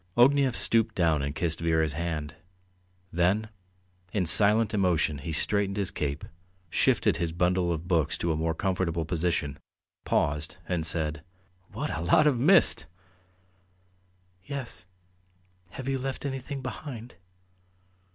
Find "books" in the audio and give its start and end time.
7.87-8.17